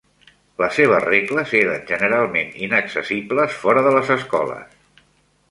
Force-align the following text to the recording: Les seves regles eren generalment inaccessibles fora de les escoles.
Les 0.61 0.71
seves 0.77 1.03
regles 1.03 1.53
eren 1.59 1.83
generalment 1.91 2.57
inaccessibles 2.69 3.61
fora 3.67 3.85
de 3.91 3.93
les 3.99 4.13
escoles. 4.19 5.07